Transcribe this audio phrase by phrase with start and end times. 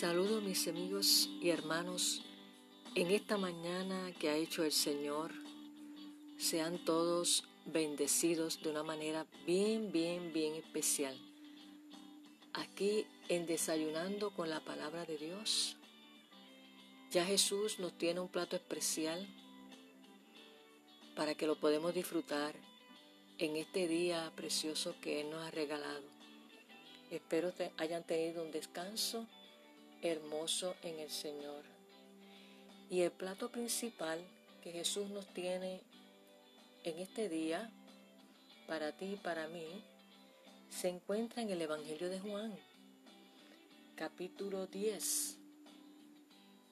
[0.00, 2.20] Saludo mis amigos y hermanos
[2.94, 5.32] en esta mañana que ha hecho el Señor.
[6.36, 11.16] Sean todos bendecidos de una manera bien, bien, bien especial.
[12.52, 15.78] Aquí en Desayunando con la Palabra de Dios,
[17.10, 19.26] ya Jesús nos tiene un plato especial
[21.14, 22.54] para que lo podamos disfrutar
[23.38, 26.04] en este día precioso que Él nos ha regalado.
[27.10, 29.26] Espero que hayan tenido un descanso
[30.08, 31.64] hermoso en el Señor.
[32.90, 34.20] Y el plato principal
[34.62, 35.80] que Jesús nos tiene
[36.84, 37.70] en este día,
[38.66, 39.66] para ti y para mí,
[40.70, 42.54] se encuentra en el Evangelio de Juan,
[43.96, 45.36] capítulo 10,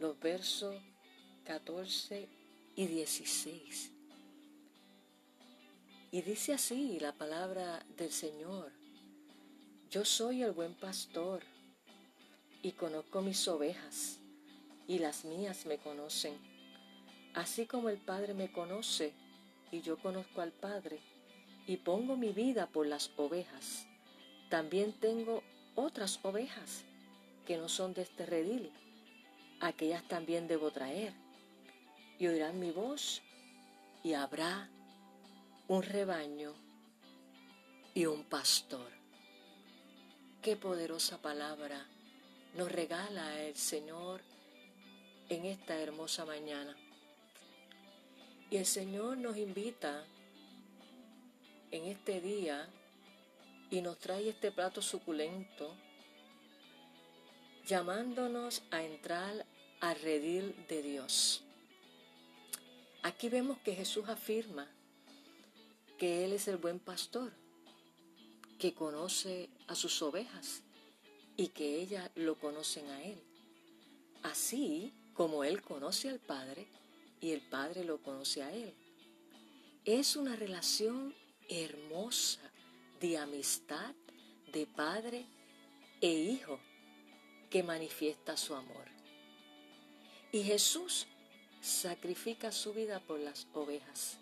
[0.00, 0.74] los versos
[1.44, 2.28] 14
[2.76, 3.90] y 16.
[6.10, 8.70] Y dice así la palabra del Señor,
[9.90, 11.42] yo soy el buen pastor
[12.62, 14.18] y conozco mis ovejas
[14.86, 16.34] y las mías me conocen,
[17.34, 19.12] así como el Padre me conoce
[19.70, 21.00] y yo conozco al Padre
[21.66, 23.86] y pongo mi vida por las ovejas.
[24.48, 25.42] También tengo
[25.74, 26.84] otras ovejas
[27.46, 28.70] que no son de este redil,
[29.60, 31.12] aquellas también debo traer
[32.18, 33.22] y oirán mi voz
[34.04, 34.68] y habrá
[35.68, 36.54] un rebaño
[37.94, 38.90] y un pastor.
[40.42, 41.86] Qué poderosa palabra
[42.54, 44.20] nos regala el Señor
[45.28, 46.76] en esta hermosa mañana.
[48.50, 50.04] Y el Señor nos invita
[51.70, 52.68] en este día
[53.70, 55.74] y nos trae este plato suculento,
[57.66, 59.46] llamándonos a entrar
[59.80, 61.42] al redil de Dios.
[63.02, 64.68] Aquí vemos que Jesús afirma
[65.98, 67.32] que Él es el buen pastor,
[68.58, 70.62] que conoce a sus ovejas
[71.42, 73.20] y que ellas lo conocen a Él.
[74.22, 76.68] Así como Él conoce al Padre
[77.20, 78.72] y el Padre lo conoce a Él.
[79.84, 81.12] Es una relación
[81.48, 82.48] hermosa
[83.00, 83.92] de amistad
[84.52, 85.26] de Padre
[86.00, 86.60] e Hijo
[87.50, 88.86] que manifiesta su amor.
[90.30, 91.08] Y Jesús
[91.60, 94.16] sacrifica su vida por las ovejas.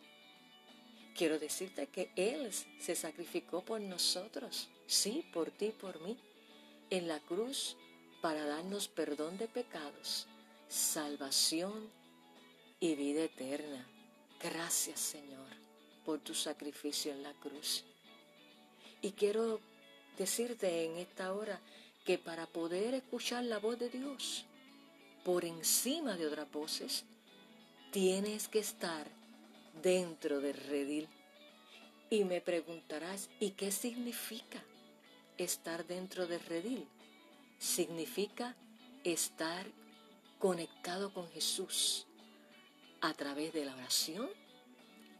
[1.14, 6.16] Quiero decirte que Él se sacrificó por nosotros, sí, por ti, por mí,
[6.90, 7.76] en la cruz
[8.20, 10.26] para darnos perdón de pecados,
[10.68, 11.88] salvación
[12.80, 13.86] y vida eterna.
[14.42, 15.48] Gracias Señor
[16.04, 17.84] por tu sacrificio en la cruz.
[19.02, 19.60] Y quiero
[20.18, 21.60] decirte en esta hora
[22.04, 24.44] que para poder escuchar la voz de Dios
[25.24, 27.04] por encima de otras voces,
[27.92, 29.06] tienes que estar
[29.82, 31.08] dentro del redil.
[32.10, 34.62] Y me preguntarás, ¿y qué significa
[35.44, 36.86] estar dentro del redil?
[37.58, 38.56] Significa
[39.04, 39.66] estar
[40.38, 42.06] conectado con Jesús
[43.00, 44.28] a través de la oración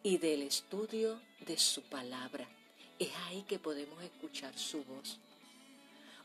[0.03, 2.49] y del estudio de su palabra.
[2.99, 5.19] Es ahí que podemos escuchar su voz.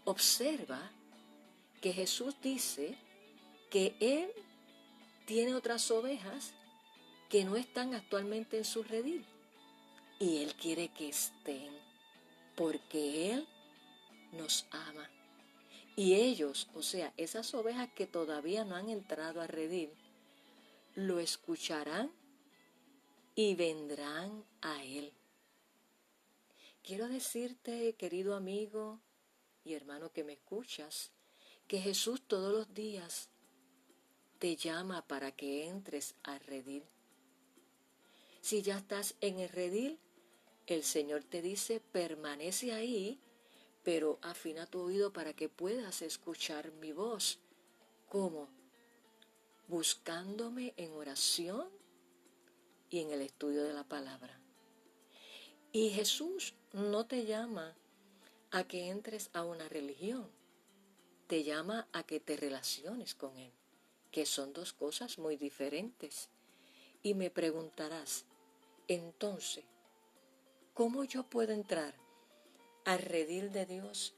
[0.04, 0.92] Observa
[1.82, 2.98] que Jesús dice
[3.70, 4.30] que Él
[5.26, 6.54] tiene otras ovejas
[7.30, 9.26] que no están actualmente en su redil.
[10.20, 11.72] Y Él quiere que estén,
[12.56, 13.48] porque Él
[14.36, 15.10] nos ama.
[15.96, 19.90] Y ellos, o sea, esas ovejas que todavía no han entrado a redil,
[20.96, 22.12] lo escucharán
[23.34, 25.12] y vendrán a Él.
[26.84, 29.00] Quiero decirte, querido amigo
[29.64, 31.12] y hermano que me escuchas,
[31.68, 33.30] que Jesús todos los días
[34.40, 36.84] te llama para que entres al redil.
[38.42, 39.98] Si ya estás en el redil,
[40.68, 43.20] el Señor te dice, permanece ahí,
[43.86, 47.38] pero afina tu oído para que puedas escuchar mi voz.
[48.10, 48.50] ¿Cómo?
[49.68, 51.70] Buscándome en oración
[52.90, 54.42] y en el estudio de la palabra.
[55.72, 57.76] Y Jesús no te llama
[58.50, 60.32] a que entres a una religión,
[61.28, 63.52] te llama a que te relaciones con Él,
[64.10, 66.30] que son dos cosas muy diferentes.
[67.04, 68.26] Y me preguntarás,
[68.88, 69.64] entonces,
[70.74, 72.05] ¿cómo yo puedo entrar
[72.86, 74.14] al redil de Dios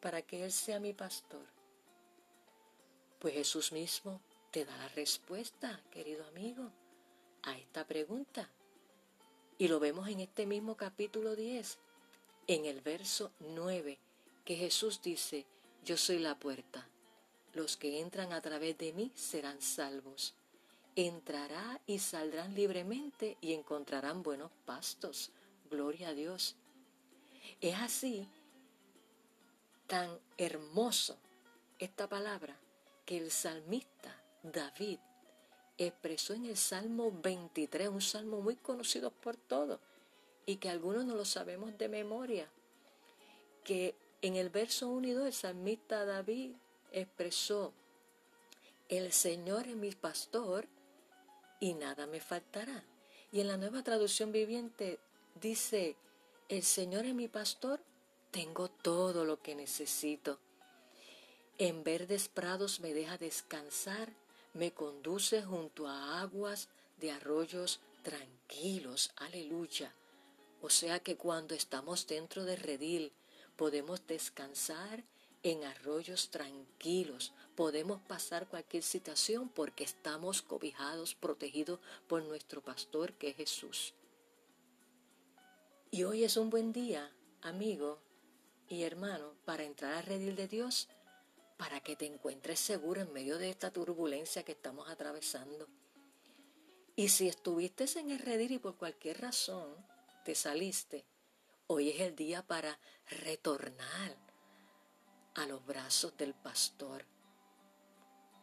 [0.00, 1.46] para que Él sea mi pastor?
[3.18, 4.20] Pues Jesús mismo
[4.50, 6.70] te da la respuesta, querido amigo,
[7.42, 8.48] a esta pregunta.
[9.58, 11.78] Y lo vemos en este mismo capítulo 10,
[12.46, 13.98] en el verso 9,
[14.44, 15.46] que Jesús dice,
[15.84, 16.88] yo soy la puerta.
[17.52, 20.34] Los que entran a través de mí serán salvos
[20.96, 25.30] entrará y saldrán libremente y encontrarán buenos pastos.
[25.70, 26.56] Gloria a Dios.
[27.60, 28.28] Es así
[29.86, 31.16] tan hermoso
[31.78, 32.56] esta palabra
[33.04, 34.98] que el salmista David
[35.78, 39.80] expresó en el Salmo 23, un salmo muy conocido por todos
[40.46, 42.48] y que algunos no lo sabemos de memoria,
[43.64, 46.52] que en el verso 1 y 2 el salmista David
[46.92, 47.72] expresó,
[48.88, 50.66] el Señor es mi pastor
[51.60, 52.84] y nada me faltará.
[53.32, 55.00] Y en la nueva traducción viviente
[55.40, 55.96] dice,
[56.48, 57.80] el Señor es mi pastor,
[58.30, 60.38] tengo todo lo que necesito.
[61.58, 64.12] En verdes prados me deja descansar
[64.54, 66.68] me conduce junto a aguas
[66.98, 69.10] de arroyos tranquilos.
[69.16, 69.92] Aleluya.
[70.62, 73.12] O sea que cuando estamos dentro de redil,
[73.56, 75.02] podemos descansar
[75.42, 77.32] en arroyos tranquilos.
[77.56, 83.92] Podemos pasar cualquier situación porque estamos cobijados, protegidos por nuestro pastor que es Jesús.
[85.94, 87.08] Y hoy es un buen día,
[87.40, 88.00] amigo
[88.66, 90.88] y hermano, para entrar a redil de Dios
[91.56, 95.68] para que te encuentres seguro en medio de esta turbulencia que estamos atravesando.
[96.96, 99.72] Y si estuviste en el redil y por cualquier razón
[100.24, 101.04] te saliste,
[101.68, 102.76] hoy es el día para
[103.22, 104.16] retornar
[105.36, 107.04] a los brazos del pastor,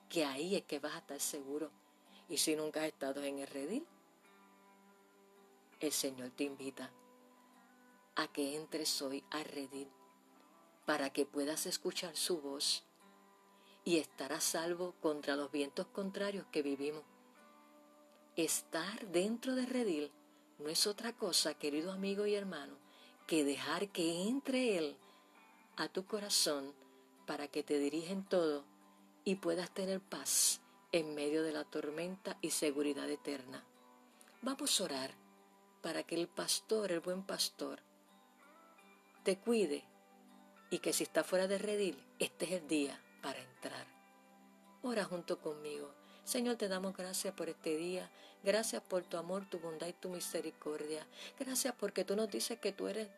[0.07, 1.69] que ahí es que vas a estar seguro.
[2.29, 3.85] Y si nunca has estado en el redil,
[5.81, 6.93] el Señor te invita
[8.15, 9.89] a que entres hoy al redil
[10.85, 12.83] para que puedas escuchar su voz
[13.83, 17.03] y estar a salvo contra los vientos contrarios que vivimos.
[18.35, 20.11] Estar dentro de redil
[20.59, 22.75] no es otra cosa, querido amigo y hermano,
[23.27, 24.97] que dejar que entre Él
[25.77, 26.73] a tu corazón
[27.25, 28.65] para que te dirigen todo
[29.23, 30.61] y puedas tener paz
[30.91, 33.63] en medio de la tormenta y seguridad eterna.
[34.41, 35.11] Vamos a orar
[35.81, 37.81] para que el pastor, el buen pastor,
[39.23, 39.83] te cuide
[40.69, 43.85] y que si está fuera de redil, este es el día para entrar.
[44.81, 45.93] Ora junto conmigo.
[46.23, 48.09] Señor, te damos gracias por este día.
[48.43, 51.05] Gracias por tu amor, tu bondad y tu misericordia.
[51.39, 53.09] Gracias porque tú nos dices que tú eres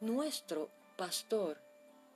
[0.00, 1.60] nuestro pastor,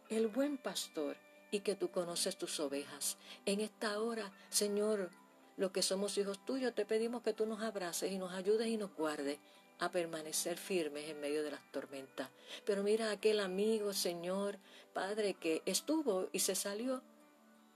[0.08, 1.16] el buen pastor,
[1.50, 3.16] y que tú conoces tus ovejas.
[3.44, 5.10] En esta hora, Señor,
[5.56, 8.76] lo que somos hijos tuyos, te pedimos que tú nos abraces y nos ayudes y
[8.76, 9.38] nos guardes
[9.78, 12.30] a permanecer firmes en medio de las tormentas.
[12.64, 14.58] Pero mira aquel amigo, Señor,
[14.92, 17.02] Padre, que estuvo y se salió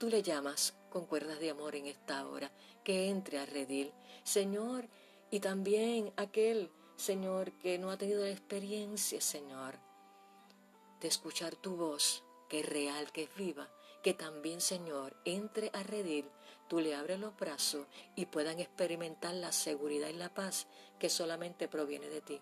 [0.01, 2.51] Tú le llamas con cuerdas de amor en esta hora,
[2.83, 3.93] que entre a redil.
[4.23, 4.87] Señor,
[5.29, 9.75] y también aquel, Señor, que no ha tenido la experiencia, Señor,
[11.01, 13.69] de escuchar tu voz, que es real, que es viva,
[14.01, 16.29] que también, Señor, entre a redil,
[16.67, 20.67] tú le abres los brazos y puedan experimentar la seguridad y la paz
[20.99, 22.41] que solamente proviene de ti.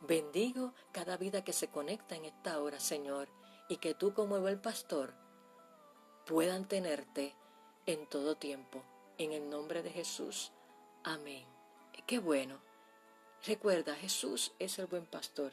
[0.00, 3.28] Bendigo cada vida que se conecta en esta hora, Señor,
[3.68, 5.14] y que tú como el pastor
[6.26, 7.34] puedan tenerte
[7.86, 8.84] en todo tiempo.
[9.18, 10.52] En el nombre de Jesús.
[11.04, 11.44] Amén.
[12.06, 12.60] Qué bueno.
[13.46, 15.52] Recuerda, Jesús es el buen pastor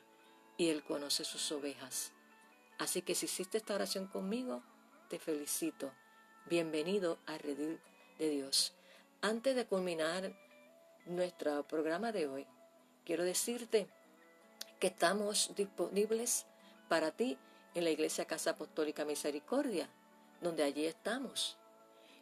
[0.57, 2.11] y Él conoce sus ovejas.
[2.77, 4.63] Así que si hiciste esta oración conmigo,
[5.13, 5.91] te felicito.
[6.49, 7.79] Bienvenido a Redil
[8.17, 8.73] de Dios.
[9.21, 10.33] Antes de culminar
[11.05, 12.47] nuestro programa de hoy,
[13.05, 13.85] quiero decirte
[14.79, 16.47] que estamos disponibles
[16.89, 17.37] para ti
[17.75, 19.87] en la Iglesia Casa Apostólica Misericordia
[20.41, 21.59] donde allí estamos.